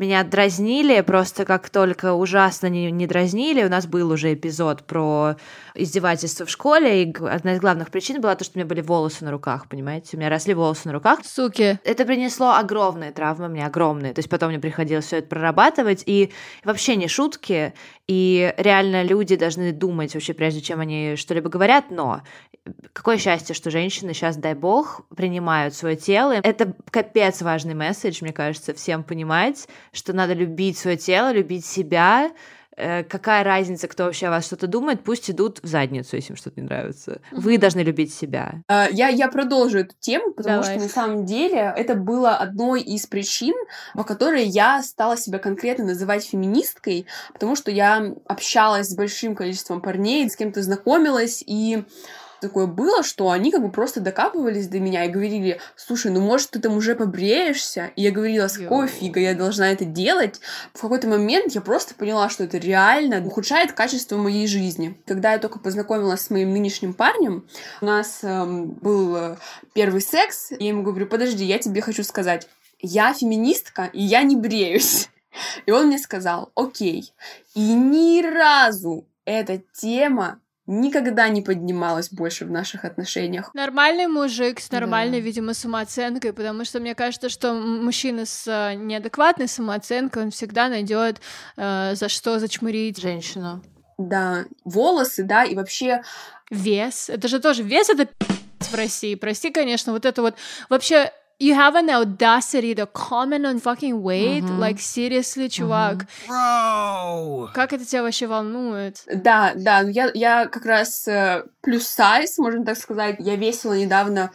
меня 0.00 0.24
дразнили, 0.24 1.00
просто 1.02 1.44
как 1.44 1.68
только 1.68 2.14
ужасно 2.14 2.68
не, 2.68 2.90
не 2.90 3.06
дразнили. 3.06 3.62
У 3.62 3.68
нас 3.68 3.86
был 3.86 4.10
уже 4.10 4.34
эпизод 4.34 4.82
про 4.84 5.36
издевательство 5.74 6.46
в 6.46 6.50
школе, 6.50 7.04
и 7.04 7.16
одна 7.24 7.54
из 7.54 7.60
главных 7.60 7.90
причин 7.90 8.20
была 8.20 8.34
то, 8.34 8.44
что 8.44 8.56
у 8.56 8.58
меня 8.58 8.66
были 8.66 8.80
волосы 8.80 9.24
на 9.24 9.30
руках, 9.30 9.68
понимаете? 9.68 10.16
У 10.16 10.20
меня 10.20 10.30
росли 10.30 10.54
волосы 10.54 10.88
на 10.88 10.92
руках. 10.92 11.20
Суки. 11.24 11.78
Это 11.84 12.04
принесло 12.04 12.52
огромные 12.56 13.12
травмы 13.12 13.48
мне, 13.48 13.66
огромные. 13.66 14.14
То 14.14 14.20
есть 14.20 14.30
потом 14.30 14.48
мне 14.48 14.58
приходилось 14.58 15.04
все 15.04 15.18
это 15.18 15.28
прорабатывать, 15.28 16.02
и 16.06 16.32
вообще 16.64 16.96
не 16.96 17.06
шутки, 17.06 17.74
и 18.10 18.52
реально 18.56 19.04
люди 19.04 19.36
должны 19.36 19.70
думать 19.70 20.14
вообще, 20.14 20.34
прежде 20.34 20.60
чем 20.60 20.80
они 20.80 21.14
что-либо 21.14 21.48
говорят, 21.48 21.92
но 21.92 22.22
какое 22.92 23.18
счастье, 23.18 23.54
что 23.54 23.70
женщины 23.70 24.14
сейчас, 24.14 24.36
дай 24.36 24.54
бог, 24.54 25.02
принимают 25.14 25.74
свое 25.74 25.94
тело. 25.94 26.32
Это 26.42 26.74
капец 26.90 27.40
важный 27.40 27.74
месседж, 27.74 28.18
мне 28.22 28.32
кажется, 28.32 28.74
всем 28.74 29.04
понимать, 29.04 29.68
что 29.92 30.12
надо 30.12 30.32
любить 30.32 30.76
свое 30.76 30.96
тело, 30.96 31.32
любить 31.32 31.64
себя, 31.64 32.32
какая 33.08 33.44
разница, 33.44 33.88
кто 33.88 34.04
вообще 34.04 34.26
о 34.26 34.30
вас 34.30 34.46
что-то 34.46 34.66
думает, 34.66 35.02
пусть 35.02 35.30
идут 35.30 35.60
в 35.62 35.66
задницу, 35.66 36.16
если 36.16 36.32
им 36.32 36.36
что-то 36.36 36.60
не 36.60 36.66
нравится. 36.66 37.20
Вы 37.32 37.58
должны 37.58 37.80
любить 37.80 38.12
себя. 38.14 38.62
А, 38.68 38.88
я, 38.90 39.08
я 39.08 39.28
продолжу 39.28 39.78
эту 39.78 39.94
тему, 39.98 40.32
потому 40.32 40.62
Давай. 40.62 40.78
что 40.78 40.86
на 40.86 40.90
самом 40.90 41.24
деле 41.26 41.72
это 41.76 41.94
было 41.94 42.36
одной 42.36 42.80
из 42.82 43.06
причин, 43.06 43.54
по 43.94 44.04
которой 44.04 44.44
я 44.44 44.82
стала 44.82 45.16
себя 45.16 45.38
конкретно 45.38 45.84
называть 45.84 46.24
феминисткой, 46.24 47.06
потому 47.32 47.56
что 47.56 47.70
я 47.70 48.14
общалась 48.26 48.88
с 48.88 48.96
большим 48.96 49.34
количеством 49.34 49.80
парней, 49.80 50.28
с 50.28 50.36
кем-то 50.36 50.62
знакомилась, 50.62 51.42
и 51.46 51.84
такое 52.40 52.66
было, 52.66 53.02
что 53.02 53.30
они 53.30 53.50
как 53.50 53.62
бы 53.62 53.70
просто 53.70 54.00
докапывались 54.00 54.68
до 54.68 54.80
меня 54.80 55.04
и 55.04 55.08
говорили, 55.08 55.60
слушай, 55.76 56.10
ну 56.10 56.20
может 56.20 56.50
ты 56.50 56.58
там 56.58 56.76
уже 56.76 56.94
побреешься? 56.94 57.90
И 57.96 58.02
я 58.02 58.10
говорила, 58.10 58.48
с 58.48 58.58
какого 58.58 58.86
фига 58.86 59.20
я 59.20 59.34
должна 59.34 59.70
это 59.70 59.84
делать? 59.84 60.40
В 60.74 60.80
какой-то 60.80 61.08
момент 61.08 61.52
я 61.54 61.60
просто 61.60 61.94
поняла, 61.94 62.28
что 62.28 62.44
это 62.44 62.58
реально 62.58 63.24
ухудшает 63.24 63.72
качество 63.72 64.16
моей 64.16 64.46
жизни. 64.46 64.98
Когда 65.06 65.32
я 65.32 65.38
только 65.38 65.58
познакомилась 65.58 66.22
с 66.22 66.30
моим 66.30 66.52
нынешним 66.52 66.94
парнем, 66.94 67.46
у 67.80 67.86
нас 67.86 68.20
эм, 68.22 68.70
был 68.70 69.16
э, 69.16 69.36
первый 69.74 70.00
секс, 70.00 70.52
и 70.52 70.64
я 70.64 70.68
ему 70.70 70.82
говорю, 70.82 71.06
подожди, 71.06 71.44
я 71.44 71.58
тебе 71.58 71.80
хочу 71.82 72.04
сказать, 72.04 72.48
я 72.80 73.12
феминистка, 73.12 73.90
и 73.92 74.02
я 74.02 74.22
не 74.22 74.36
бреюсь. 74.36 75.08
И 75.66 75.70
он 75.70 75.86
мне 75.86 75.98
сказал, 75.98 76.50
окей. 76.54 77.12
И 77.54 77.72
ни 77.72 78.22
разу 78.22 79.06
эта 79.24 79.62
тема 79.72 80.40
никогда 80.70 81.28
не 81.28 81.42
поднималась 81.42 82.10
больше 82.10 82.44
в 82.44 82.50
наших 82.50 82.84
отношениях. 82.84 83.52
Нормальный 83.54 84.06
мужик 84.06 84.60
с 84.60 84.70
нормальной, 84.70 85.18
да. 85.18 85.24
видимо, 85.24 85.52
самооценкой, 85.52 86.32
потому 86.32 86.64
что 86.64 86.78
мне 86.78 86.94
кажется, 86.94 87.28
что 87.28 87.52
мужчина 87.54 88.24
с 88.24 88.46
э, 88.46 88.74
неадекватной 88.76 89.48
самооценкой, 89.48 90.24
он 90.24 90.30
всегда 90.30 90.68
найдет 90.68 91.20
э, 91.56 91.94
за 91.94 92.08
что 92.08 92.38
зачмырить 92.38 93.00
женщину. 93.00 93.62
Да, 93.98 94.44
волосы, 94.64 95.24
да, 95.24 95.44
и 95.44 95.54
вообще... 95.54 96.02
Вес. 96.50 97.10
Это 97.10 97.28
же 97.28 97.40
тоже 97.40 97.62
вес, 97.62 97.90
это 97.90 98.08
в 98.60 98.74
России. 98.74 99.14
Прости, 99.16 99.50
конечно, 99.50 99.92
вот 99.92 100.06
это 100.06 100.22
вот... 100.22 100.36
Вообще, 100.68 101.12
you 101.40 101.54
have 101.54 101.74
an 101.74 101.90
audacity 101.90 102.74
to 102.74 102.86
comment 102.86 103.46
on 103.46 103.58
fucking 103.58 104.02
weight? 104.02 104.44
Mm-hmm. 104.44 104.60
Like, 104.60 104.78
seriously, 104.78 105.48
чувак? 105.48 106.06
Mm-hmm. 106.28 107.52
Как 107.54 107.72
это 107.72 107.84
тебя 107.84 108.02
вообще 108.02 108.26
волнует? 108.26 109.02
Да, 109.12 109.52
да, 109.56 109.80
я, 109.80 110.10
я 110.14 110.46
как 110.46 110.64
раз 110.66 111.08
э, 111.08 111.44
плюс 111.62 111.86
сайз, 111.86 112.38
можно 112.38 112.64
так 112.64 112.76
сказать. 112.76 113.16
Я 113.18 113.36
весила 113.36 113.74
недавно 113.74 114.30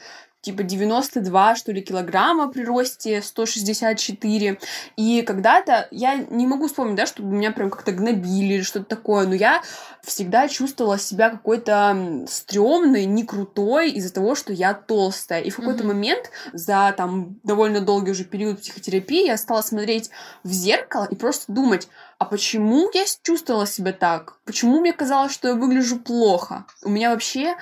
типа 0.45 0.61
92, 0.61 1.55
что 1.55 1.71
ли, 1.71 1.81
килограмма 1.81 2.49
при 2.49 2.63
росте 2.63 3.21
164. 3.23 4.59
И 4.95 5.23
когда-то, 5.23 5.87
я 5.89 6.15
не 6.15 6.45
могу 6.45 6.67
вспомнить, 6.67 6.95
да, 6.95 7.07
чтобы 7.07 7.33
меня 7.33 7.51
прям 7.51 7.71
как-то 7.71 7.91
гнобили 7.91 8.53
или 8.53 8.61
что-то 8.61 8.85
такое, 8.85 9.25
но 9.25 9.33
я 9.33 9.63
всегда 10.03 10.47
чувствовала 10.47 10.99
себя 10.99 11.31
какой-то 11.31 12.25
стрёмной, 12.29 13.05
не 13.05 13.23
крутой 13.23 13.89
из-за 13.93 14.13
того, 14.13 14.35
что 14.35 14.53
я 14.53 14.75
толстая. 14.75 15.41
И 15.41 15.49
в 15.49 15.55
какой-то 15.55 15.83
mm-hmm. 15.83 15.87
момент 15.87 16.29
за 16.53 16.93
там 16.95 17.39
довольно 17.43 17.81
долгий 17.81 18.11
уже 18.11 18.23
период 18.23 18.61
психотерапии 18.61 19.25
я 19.25 19.37
стала 19.37 19.61
смотреть 19.61 20.11
в 20.43 20.51
зеркало 20.51 21.07
и 21.09 21.15
просто 21.15 21.51
думать, 21.51 21.87
а 22.19 22.25
почему 22.25 22.91
я 22.93 23.03
чувствовала 23.23 23.65
себя 23.65 23.93
так? 23.93 24.37
Почему 24.45 24.79
мне 24.79 24.93
казалось, 24.93 25.33
что 25.33 25.47
я 25.47 25.55
выгляжу 25.55 25.99
плохо? 25.99 26.65
У 26.83 26.89
меня 26.89 27.09
вообще 27.09 27.55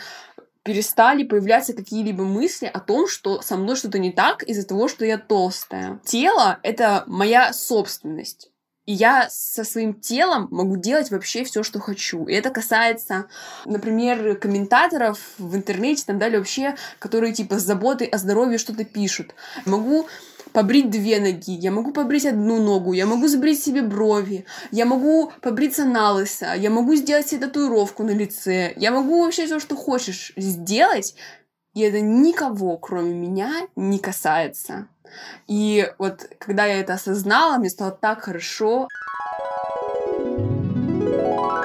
перестали 0.63 1.23
появляться 1.23 1.73
какие-либо 1.73 2.23
мысли 2.23 2.65
о 2.65 2.79
том, 2.79 3.07
что 3.07 3.41
со 3.41 3.57
мной 3.57 3.75
что-то 3.75 3.99
не 3.99 4.11
так 4.11 4.43
из-за 4.43 4.65
того, 4.65 4.87
что 4.87 5.05
я 5.05 5.17
толстая. 5.17 5.99
Тело— 6.05 6.59
это 6.63 7.03
моя 7.07 7.53
собственность. 7.53 8.49
И 8.85 8.91
я 8.91 9.29
со 9.29 9.63
своим 9.63 9.93
телом 9.93 10.49
могу 10.51 10.75
делать 10.75 11.09
вообще 11.09 11.45
все, 11.45 11.63
что 11.63 11.79
хочу. 11.79 12.25
И 12.25 12.33
это 12.33 12.49
касается, 12.49 13.27
например, 13.65 14.35
комментаторов 14.35 15.19
в 15.37 15.55
интернете, 15.55 16.03
там 16.05 16.19
далее 16.19 16.39
вообще, 16.39 16.75
которые 16.99 17.33
типа 17.33 17.59
с 17.59 17.63
заботой 17.63 18.07
о 18.07 18.17
здоровье 18.17 18.57
что-то 18.57 18.83
пишут. 18.83 19.35
Могу 19.65 20.07
побрить 20.53 20.89
две 20.89 21.19
ноги, 21.19 21.51
я 21.51 21.71
могу 21.71 21.91
побрить 21.91 22.25
одну 22.25 22.61
ногу, 22.61 22.93
я 22.93 23.05
могу 23.05 23.27
сбрить 23.27 23.61
себе 23.61 23.81
брови, 23.81 24.45
я 24.71 24.85
могу 24.85 25.31
побриться 25.41 25.85
на 25.85 26.11
лысо, 26.11 26.53
я 26.55 26.69
могу 26.69 26.95
сделать 26.95 27.27
себе 27.27 27.47
татуировку 27.47 28.03
на 28.03 28.11
лице, 28.11 28.73
я 28.77 28.91
могу 28.91 29.23
вообще 29.23 29.45
все, 29.45 29.59
что 29.59 29.75
хочешь 29.75 30.33
сделать, 30.37 31.15
и 31.73 31.81
это 31.81 31.99
никого, 32.01 32.77
кроме 32.77 33.13
меня, 33.13 33.51
не 33.75 33.99
касается. 33.99 34.87
И 35.47 35.91
вот 35.97 36.27
когда 36.39 36.65
я 36.65 36.79
это 36.79 36.93
осознала, 36.93 37.57
мне 37.57 37.69
стало 37.69 37.91
так 37.91 38.21
хорошо 38.21 38.87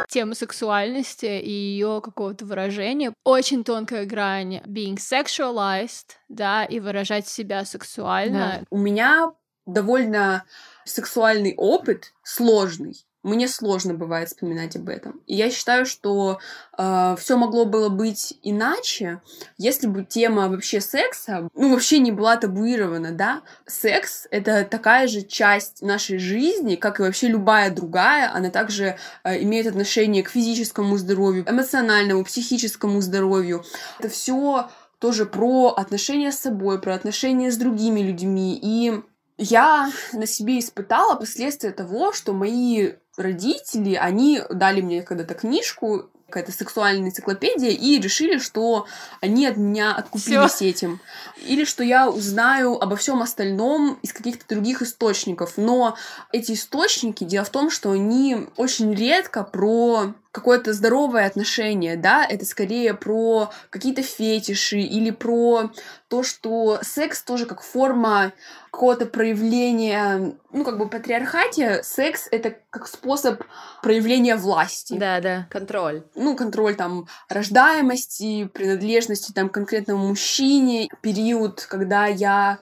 тему 0.09 0.35
сексуальности 0.35 1.27
и 1.27 1.51
ее 1.51 2.01
какого-то 2.03 2.45
выражения. 2.45 3.13
Очень 3.25 3.65
тонкая 3.65 4.05
грань 4.07 4.57
being 4.67 4.97
sexualized, 4.97 6.17
да, 6.29 6.65
и 6.65 6.81
выражать 6.81 7.29
себя 7.29 7.65
сексуально. 7.65 8.61
Да. 8.61 8.67
У 8.71 8.79
меня 8.79 9.33
довольно 9.67 10.45
сексуальный 10.85 11.55
опыт 11.57 12.15
сложный 12.23 12.97
мне 13.29 13.49
сложно 13.49 13.95
бывает 13.95 14.29
вспоминать 14.29 14.77
об 14.77 14.89
этом. 14.89 15.21
И 15.27 15.35
я 15.35 15.51
считаю, 15.51 15.87
что 15.87 16.39
э, 16.77 17.17
все 17.19 17.37
могло 17.37 17.65
было 17.65 17.89
быть 17.89 18.39
иначе, 18.43 19.21
если 19.57 19.87
бы 19.87 20.05
тема 20.05 20.49
вообще 20.49 20.81
секса, 20.81 21.49
ну, 21.55 21.73
вообще 21.73 21.99
не 21.99 22.13
была 22.13 22.37
табуирована, 22.37 23.13
да. 23.13 23.43
Секс— 23.67 24.27
это 24.31 24.65
такая 24.65 25.09
же 25.09 25.23
часть 25.23 25.83
нашей 25.83 26.19
жизни, 26.19 26.77
как 26.77 27.01
и 27.01 27.03
вообще 27.03 27.29
любая 27.29 27.71
другая. 27.71 28.33
Она 28.33 28.51
также 28.51 28.99
э, 29.25 29.43
имеет 29.43 29.67
отношение 29.67 30.23
к 30.23 30.31
физическому 30.31 30.97
здоровью, 30.97 31.45
эмоциональному, 31.49 32.25
психическому 32.25 33.01
здоровью. 33.01 33.65
Это 33.99 34.09
все 34.09 34.69
тоже 34.99 35.27
про 35.27 35.75
отношения 35.77 36.33
с 36.33 36.39
собой, 36.39 36.81
про 36.81 36.95
отношения 36.95 37.51
с 37.51 37.57
другими 37.57 38.01
людьми. 38.01 38.59
И 38.61 39.01
я 39.39 39.91
на 40.13 40.27
себе 40.27 40.59
испытала 40.59 41.15
последствия 41.15 41.71
того, 41.71 42.13
что 42.13 42.33
мои 42.33 42.93
родители, 43.19 43.95
они 43.95 44.43
дали 44.51 44.81
мне 44.81 45.03
когда-то 45.03 45.35
книжку 45.35 46.11
какая-то 46.29 46.53
сексуальная 46.53 47.09
энциклопедия, 47.09 47.71
и 47.71 47.99
решили, 47.99 48.39
что 48.39 48.87
они 49.23 49.47
от 49.47 49.57
меня 49.57 49.95
откупились 49.95 50.53
Всё. 50.53 50.67
этим. 50.67 51.01
Или 51.43 51.65
что 51.65 51.83
я 51.83 52.11
узнаю 52.11 52.79
обо 52.79 52.97
всем 52.97 53.23
остальном 53.23 53.99
из 54.03 54.13
каких-то 54.13 54.45
других 54.47 54.83
источников. 54.83 55.55
Но 55.57 55.97
эти 56.31 56.53
источники, 56.53 57.25
дело 57.25 57.47
в 57.47 57.51
том, 57.51 57.71
что 57.71 57.93
они 57.93 58.47
очень 58.57 58.95
редко 58.95 59.43
про 59.43 60.13
какое-то 60.31 60.75
здоровое 60.75 61.27
отношение, 61.27 61.97
да, 61.97 62.25
это 62.25 62.45
скорее 62.45 62.93
про 62.93 63.51
какие-то 63.71 64.03
фетиши 64.03 64.79
или 64.81 65.11
про 65.11 65.71
то, 66.09 66.23
что 66.23 66.79
секс 66.83 67.23
тоже 67.23 67.45
как 67.45 67.63
форма 67.63 68.33
какого-то 68.71 69.07
проявления, 69.07 70.37
ну, 70.51 70.65
как 70.65 70.79
бы 70.79 70.89
патриархате, 70.89 71.83
секс— 71.83 72.29
это 72.31 72.57
как 72.71 72.89
способ 72.89 73.43
проявления 73.83 74.37
власти. 74.37 74.97
Да, 74.99 75.21
да, 75.21 75.47
контроль. 75.51 76.05
Ну, 76.15 76.35
контроль 76.35 76.77
там 76.77 77.07
рождаемости, 77.29 78.47
принадлежности 78.47 79.33
там 79.33 79.51
конкретному 79.51 80.09
мужчине. 80.09 80.89
Период, 81.03 81.67
когда 81.69 82.07
я 82.07 82.59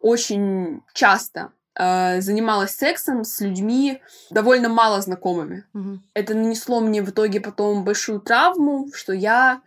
очень 0.00 0.82
часто 0.94 1.50
э, 1.74 2.20
занималась 2.20 2.76
сексом 2.76 3.24
с 3.24 3.40
людьми 3.40 4.00
довольно 4.30 4.68
мало 4.68 5.00
знакомыми. 5.00 5.64
Угу. 5.74 5.98
Это 6.14 6.34
нанесло 6.34 6.80
мне 6.80 7.02
в 7.02 7.10
итоге 7.10 7.40
потом 7.40 7.84
большую 7.84 8.20
травму, 8.20 8.88
что 8.94 9.12
я 9.12 9.62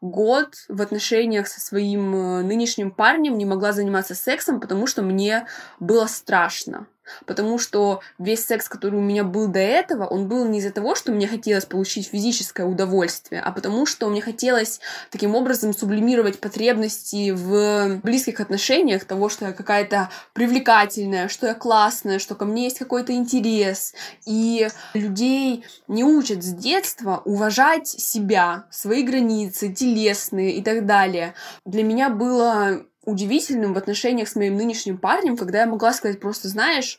год 0.00 0.54
в 0.68 0.80
отношениях 0.80 1.46
со 1.46 1.60
своим 1.60 2.14
э, 2.14 2.42
нынешним 2.42 2.90
парнем 2.90 3.36
не 3.36 3.44
могла 3.44 3.72
заниматься 3.72 4.14
сексом, 4.14 4.60
потому 4.60 4.86
что 4.86 5.02
мне 5.02 5.46
было 5.78 6.06
страшно 6.06 6.86
потому 7.26 7.58
что 7.58 8.00
весь 8.18 8.44
секс, 8.44 8.68
который 8.68 8.96
у 8.96 9.02
меня 9.02 9.24
был 9.24 9.48
до 9.48 9.60
этого, 9.60 10.06
он 10.06 10.28
был 10.28 10.44
не 10.46 10.58
из-за 10.58 10.70
того, 10.70 10.94
что 10.94 11.12
мне 11.12 11.26
хотелось 11.26 11.64
получить 11.64 12.08
физическое 12.08 12.64
удовольствие, 12.64 13.40
а 13.40 13.52
потому 13.52 13.86
что 13.86 14.08
мне 14.08 14.20
хотелось 14.20 14.80
таким 15.10 15.34
образом 15.34 15.74
сублимировать 15.74 16.40
потребности 16.40 17.30
в 17.30 18.00
близких 18.02 18.40
отношениях, 18.40 19.04
того, 19.04 19.28
что 19.28 19.46
я 19.46 19.52
какая-то 19.52 20.10
привлекательная, 20.32 21.28
что 21.28 21.46
я 21.46 21.54
классная, 21.54 22.18
что 22.18 22.34
ко 22.34 22.44
мне 22.44 22.64
есть 22.64 22.78
какой-то 22.78 23.12
интерес. 23.12 23.94
И 24.26 24.68
людей 24.94 25.64
не 25.88 26.04
учат 26.04 26.42
с 26.42 26.52
детства 26.52 27.22
уважать 27.24 27.88
себя, 27.88 28.64
свои 28.70 29.02
границы, 29.02 29.72
телесные 29.72 30.52
и 30.52 30.62
так 30.62 30.86
далее. 30.86 31.34
Для 31.64 31.82
меня 31.82 32.10
было 32.10 32.84
удивительным 33.04 33.74
в 33.74 33.78
отношениях 33.78 34.28
с 34.28 34.36
моим 34.36 34.56
нынешним 34.56 34.98
парнем, 34.98 35.36
когда 35.36 35.60
я 35.60 35.66
могла 35.66 35.92
сказать 35.92 36.20
просто, 36.20 36.48
знаешь, 36.48 36.98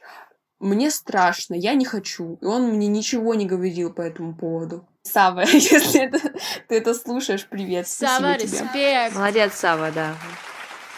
мне 0.59 0.91
страшно, 0.91 1.55
я 1.55 1.73
не 1.73 1.85
хочу. 1.85 2.37
И 2.41 2.45
он 2.45 2.69
мне 2.69 2.87
ничего 2.87 3.33
не 3.33 3.45
говорил 3.45 3.91
по 3.91 4.01
этому 4.01 4.35
поводу. 4.35 4.87
Сава, 5.03 5.41
если 5.53 6.05
это, 6.05 6.19
ты 6.67 6.75
это 6.75 6.93
слушаешь, 6.93 7.47
привет. 7.47 7.87
Сава, 7.87 8.35
респект. 8.35 9.15
Молодец, 9.15 9.53
Сава, 9.53 9.91
да. 9.91 10.15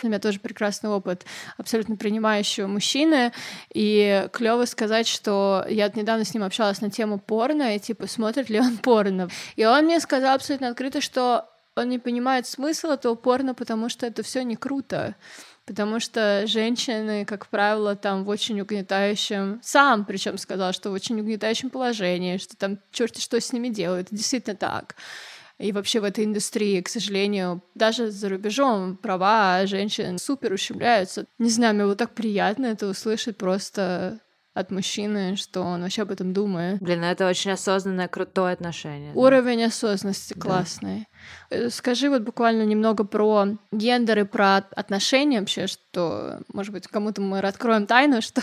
У 0.04 0.08
меня 0.08 0.20
тоже 0.20 0.42
прекрасный 0.42 0.90
опыт 0.90 1.26
абсолютно 1.58 1.96
принимающего 1.96 2.68
мужчины. 2.68 3.32
И 3.74 4.28
клево 4.34 4.66
сказать, 4.66 5.08
что 5.08 5.66
я 5.70 5.90
недавно 5.96 6.26
с 6.26 6.34
ним 6.34 6.44
общалась 6.44 6.82
на 6.82 6.92
тему 6.92 7.20
порно, 7.20 7.76
и 7.76 7.80
типа, 7.80 8.08
смотрит 8.08 8.50
ли 8.50 8.60
он 8.60 8.78
порно. 8.84 9.30
И 9.56 9.66
он 9.66 9.86
мне 9.86 10.02
сказал 10.02 10.36
абсолютно 10.36 10.68
открыто, 10.68 11.00
что 11.00 11.50
он 11.76 11.90
не 11.90 12.00
понимает 12.00 12.48
смысл 12.48 12.88
этого 12.88 13.16
порно, 13.16 13.54
потому 13.54 13.90
что 13.90 14.06
это 14.06 14.24
все 14.24 14.44
не 14.44 14.56
круто. 14.56 15.16
Потому 15.66 16.00
что 16.00 16.46
женщины, 16.46 17.24
как 17.26 17.48
правило, 17.48 17.96
там 17.96 18.26
в 18.26 18.30
очень 18.30 18.60
угнетающем, 18.60 19.62
сам 19.64 20.04
причем 20.06 20.38
сказал, 20.38 20.74
что 20.74 20.90
в 20.90 20.94
очень 20.94 21.20
угнетающем 21.20 21.70
положении, 21.70 22.38
что 22.38 22.58
там 22.58 22.80
черти 22.92 23.22
что 23.22 23.40
с 23.40 23.54
ними 23.54 23.70
делают. 23.70 24.10
Действительно 24.12 24.58
так. 24.58 24.96
И 25.60 25.72
вообще 25.72 26.02
в 26.02 26.04
этой 26.04 26.26
индустрии, 26.26 26.82
к 26.82 26.90
сожалению, 26.90 27.64
даже 27.76 28.12
за 28.12 28.28
рубежом 28.28 28.98
права 28.98 29.66
женщин 29.66 30.18
супер 30.18 30.52
ущемляются. 30.52 31.26
Не 31.40 31.50
знаю, 31.50 31.76
мне 31.76 31.86
вот 31.86 31.98
так 31.98 32.14
приятно 32.14 32.66
это 32.66 32.88
услышать 32.88 33.38
просто 33.38 34.20
от 34.54 34.72
мужчины, 34.72 35.36
что 35.36 35.62
он 35.62 35.82
вообще 35.82 36.04
об 36.04 36.12
этом 36.12 36.34
думает. 36.34 36.80
Блин, 36.82 37.02
ну 37.02 37.08
это 37.08 37.28
очень 37.28 37.52
осознанное, 37.52 38.08
крутое 38.08 38.54
отношение. 38.54 39.14
Уровень 39.16 39.60
да? 39.60 39.66
осознанности 39.66 40.34
классный. 40.34 41.02
Э, 41.02 41.06
скажи 41.70 42.10
вот 42.10 42.22
буквально 42.22 42.64
немного 42.64 43.04
про 43.04 43.48
гендер 43.72 44.20
и 44.20 44.24
про 44.24 44.58
отношения 44.76 45.40
вообще, 45.40 45.68
что, 45.68 46.40
может 46.52 46.74
быть, 46.74 46.88
кому-то 46.88 47.22
мы 47.22 47.40
откроем 47.40 47.86
тайну, 47.86 48.22
что 48.22 48.42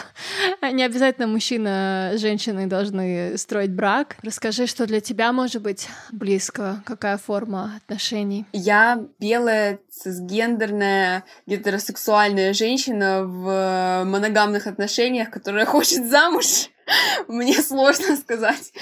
не 0.63 0.83
обязательно 0.85 1.27
мужчина 1.27 2.13
с 2.15 2.21
женщиной 2.21 2.67
должны 2.67 3.37
строить 3.39 3.73
брак. 3.73 4.17
Расскажи, 4.23 4.67
что 4.67 4.87
для 4.87 5.01
тебя 5.01 5.33
может 5.33 5.63
быть 5.63 5.89
близко, 6.13 6.83
какая 6.85 7.17
форма 7.17 7.75
отношений? 7.77 8.47
Я 8.53 9.05
белая, 9.19 9.79
цисгендерная, 9.91 11.25
гетеросексуальная 11.47 12.53
женщина 12.53 13.25
в 13.25 14.05
моногамных 14.05 14.67
отношениях, 14.67 15.31
которая 15.31 15.67
хочет 15.67 16.09
замуж. 16.09 16.69
Мне 17.29 17.61
сложно 17.63 18.17
сказать 18.17 18.73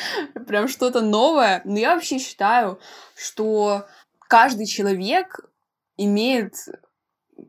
прям 0.47 0.69
что-то 0.69 1.01
новое, 1.01 1.63
но 1.65 1.79
я 1.79 1.95
вообще 1.95 2.19
считаю, 2.19 2.79
что 3.15 3.87
каждый 4.29 4.67
человек 4.67 5.41
имеет 5.97 6.55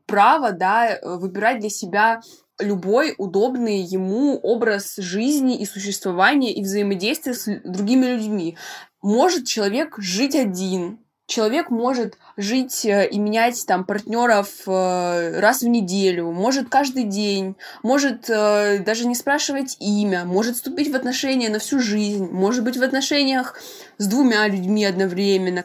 право, 0.06 0.52
да, 0.52 1.00
выбирать 1.04 1.60
для 1.60 1.70
себя 1.70 2.22
любой 2.60 3.16
удобный 3.18 3.80
ему 3.80 4.38
образ 4.38 4.96
жизни 4.98 5.60
и 5.60 5.66
существования 5.66 6.54
и 6.54 6.62
взаимодействия 6.62 7.34
с 7.34 7.46
другими 7.64 8.06
людьми. 8.06 8.58
Может 9.02 9.48
человек 9.48 9.96
жить 9.98 10.36
один, 10.36 11.00
человек 11.30 11.70
может 11.70 12.18
жить 12.36 12.84
э, 12.86 13.08
и 13.08 13.20
менять 13.20 13.64
там 13.66 13.86
партнеров 13.86 14.50
э, 14.66 15.40
раз 15.40 15.62
в 15.62 15.68
неделю, 15.68 16.32
может 16.32 16.68
каждый 16.68 17.04
день, 17.04 17.56
может 17.84 18.30
э, 18.30 18.80
даже 18.80 19.06
не 19.06 19.16
спрашивать 19.16 19.78
имя, 19.80 20.26
может 20.26 20.56
вступить 20.56 20.92
в 20.92 20.96
отношения 20.96 21.50
на 21.50 21.60
всю 21.60 21.80
жизнь, 21.80 22.28
может 22.32 22.64
быть 22.64 22.78
в 22.78 22.84
отношениях 22.84 23.56
с 23.98 24.08
двумя 24.08 24.48
людьми 24.48 24.84
одновременно. 24.84 25.64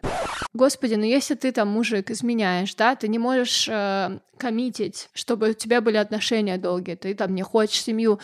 Господи, 0.53 0.94
ну 0.94 1.05
если 1.05 1.35
ты 1.35 1.50
там 1.50 1.68
мужик 1.68 2.11
изменяешь, 2.11 2.74
да, 2.74 2.94
ты 2.94 3.09
не 3.09 3.18
можешь 3.18 3.66
э, 3.68 4.18
коммитить, 4.37 5.09
чтобы 5.14 5.50
у 5.50 5.55
тебя 5.55 5.81
были 5.81 5.96
отношения 5.96 6.59
долгие, 6.59 6.94
ты 6.94 7.14
там 7.14 7.35
не 7.35 7.42
хочешь 7.42 7.83
семью 7.83 8.20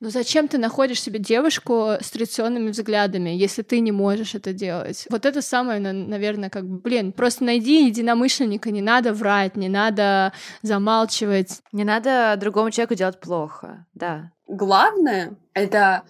но 0.00 0.10
зачем 0.10 0.48
ты 0.48 0.58
находишь 0.58 1.00
себе 1.00 1.18
девушку 1.18 1.92
с 2.00 2.10
традиционными 2.10 2.70
взглядами, 2.70 3.30
если 3.30 3.62
ты 3.62 3.80
не 3.80 3.92
можешь 3.92 4.34
это 4.34 4.52
делать? 4.52 5.06
Вот 5.10 5.24
это 5.24 5.42
самое, 5.42 5.80
наверное, 5.80 6.50
как 6.50 6.66
бы, 6.66 6.78
блин, 6.78 7.12
просто 7.12 7.44
найди 7.44 7.86
единомышленника, 7.86 8.70
не 8.70 8.82
надо 8.82 9.12
врать, 9.12 9.56
не 9.56 9.68
надо 9.68 10.32
замалчивать. 10.62 11.60
Не 11.72 11.84
надо 11.84 12.36
другому 12.38 12.70
человеку 12.70 12.94
делать 12.94 13.20
плохо, 13.20 13.86
да. 13.94 14.30
Главное— 14.46 15.36
это 15.54 16.02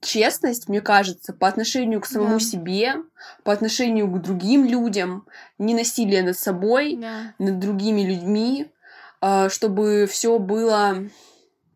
честность, 0.00 0.68
мне 0.68 0.80
кажется, 0.80 1.32
по 1.32 1.46
отношению 1.46 2.00
к 2.00 2.06
самому 2.06 2.38
да. 2.38 2.40
себе, 2.40 2.94
по 3.44 3.52
отношению 3.52 4.08
к 4.08 4.20
другим 4.22 4.64
людям, 4.64 5.26
не 5.58 5.74
насилие 5.74 6.22
над 6.22 6.38
собой, 6.38 6.96
да. 6.96 7.34
над 7.38 7.58
другими 7.58 8.02
людьми, 8.02 8.70
а, 9.20 9.48
чтобы 9.50 10.06
все 10.10 10.38
было 10.38 11.04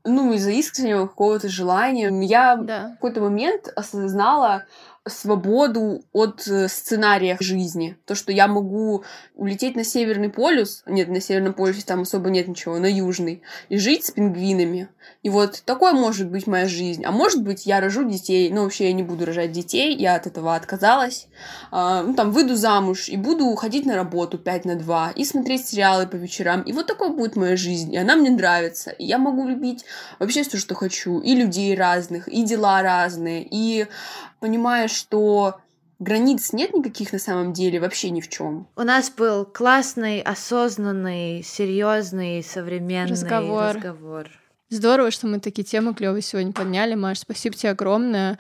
ну, 0.05 0.33
из-за 0.35 0.51
искреннего 0.51 1.07
какого-то 1.07 1.49
желания. 1.49 2.11
Я 2.25 2.57
да. 2.57 2.89
в 2.89 2.93
какой-то 2.95 3.21
момент 3.21 3.69
осознала, 3.75 4.65
свободу 5.07 6.05
от 6.13 6.47
э, 6.47 6.69
сценария 6.69 7.37
жизни. 7.41 7.97
То, 8.07 8.15
что 8.15 8.33
я 8.33 8.49
могу 8.49 9.05
улететь 9.35 9.77
на 9.77 9.85
Северный 9.85 10.31
полюс, 10.31 10.83
нет, 10.87 11.09
на 11.09 11.21
Северном 11.21 11.53
полюсе 11.53 11.83
там 11.85 12.03
особо 12.03 12.31
нет 12.31 12.49
ничего, 12.49 12.79
на 12.79 12.87
Южный, 12.87 13.43
и 13.69 13.77
жить 13.77 14.07
с 14.07 14.11
пингвинами. 14.13 14.89
И 15.23 15.29
вот 15.29 15.63
такой 15.67 15.93
может 15.93 16.31
быть 16.31 16.47
моя 16.47 16.69
жизнь. 16.69 17.05
А 17.05 17.11
может 17.11 17.43
быть, 17.43 17.67
я 17.67 17.81
рожу 17.81 18.09
детей, 18.09 18.51
но 18.51 18.63
вообще 18.63 18.87
я 18.87 18.93
не 18.93 19.03
буду 19.03 19.27
рожать 19.27 19.53
детей, 19.53 19.95
я 19.95 20.15
от 20.15 20.27
этого 20.27 20.55
отказалась. 20.55 21.29
А, 21.71 22.03
ну, 22.03 22.15
там, 22.15 22.31
выйду 22.31 22.57
замуж 22.57 23.09
и 23.09 23.17
буду 23.17 23.55
ходить 23.57 23.85
на 23.85 23.97
работу 23.97 24.39
5 24.39 24.65
на 24.65 24.77
2 24.77 25.13
и 25.17 25.25
смотреть 25.25 25.67
сериалы 25.67 26.07
по 26.07 26.17
вечерам. 26.17 26.63
И 26.63 26.73
вот 26.73 26.87
такой 26.87 27.11
будет 27.11 27.37
моя 27.37 27.57
жизнь, 27.57 27.93
и 27.93 27.99
она 27.99 28.17
мне 28.17 28.31
нравится. 28.31 28.91
И 28.91 29.05
я 29.05 29.19
могу 29.19 29.47
любить 29.47 29.85
вообще 30.19 30.43
все, 30.43 30.57
что 30.57 30.75
хочу, 30.75 31.21
и 31.21 31.35
людей 31.35 31.75
разных, 31.75 32.29
и 32.29 32.43
дела 32.43 32.83
разные, 32.83 33.47
и 33.51 33.87
понимаешь, 34.45 34.91
что 34.91 35.55
границ 36.01 36.53
нет 36.53 36.75
никаких 36.75 37.15
на 37.15 37.19
самом 37.19 37.55
деле 37.55 37.81
вообще 37.81 38.11
ни 38.11 38.21
в 38.21 38.29
чем. 38.29 38.69
У 38.77 38.83
нас 38.83 39.11
был 39.11 39.47
классный, 39.47 40.21
осознанный, 40.21 41.43
серьезный, 41.43 42.43
современный 42.43 43.13
разговор. 43.13 43.77
разговор. 43.77 44.29
Здорово, 44.75 45.13
что 45.13 45.29
мы 45.29 45.39
такие 45.39 45.63
темы 45.63 45.95
клевые 45.95 46.21
сегодня 46.21 46.53
подняли. 46.53 46.97
Маш, 46.97 47.21
спасибо 47.21 47.55
тебе 47.55 47.71
огромное. 47.71 48.39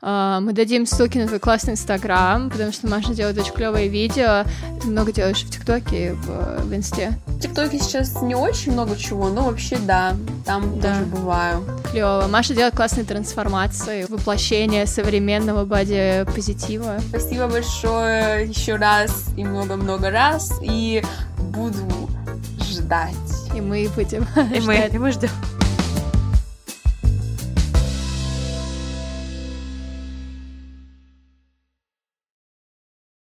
А, 0.00 0.38
мы 0.38 0.52
дадим 0.52 0.86
ссылки 0.86 1.18
на 1.18 1.26
твой 1.26 1.40
классный 1.40 1.72
инстаграм, 1.72 2.50
потому 2.50 2.70
что 2.70 2.86
Маша 2.86 3.12
делает 3.12 3.36
очень 3.36 3.52
клевые 3.52 3.88
видео. 3.88 4.44
Ты 4.80 4.86
много 4.86 5.10
делаешь 5.10 5.42
в 5.42 5.50
ТикТоке 5.50 6.06
и 6.06 6.10
в, 6.10 6.66
в 6.66 6.72
Инсте. 6.72 7.18
В 7.26 7.40
ТикТоке 7.40 7.80
сейчас 7.80 8.22
не 8.22 8.36
очень 8.36 8.72
много 8.72 8.96
чего, 8.96 9.28
но 9.28 9.42
вообще 9.42 9.76
да, 9.78 10.14
там 10.46 10.78
да. 10.78 10.94
тоже 10.94 11.06
бываю. 11.06 11.64
Клево. 11.90 12.28
Маша 12.28 12.54
делает 12.54 12.76
классные 12.76 13.04
трансформации, 13.04 14.06
воплощение 14.08 14.86
современного 14.86 15.64
боди-позитива. 15.64 17.00
Спасибо 17.08 17.48
большое 17.48 18.46
еще 18.46 18.76
раз 18.76 19.30
и 19.36 19.42
много-много 19.42 20.10
раз. 20.10 20.52
И 20.62 21.02
буду 21.38 22.08
ждать. 22.60 23.16
И 23.52 23.60
мы 23.60 23.90
будем 23.96 24.22
и 24.52 24.60
ждать. 24.60 24.64
Мы, 24.64 24.88
и 24.94 24.98
мы 24.98 25.10
ждем. 25.10 25.30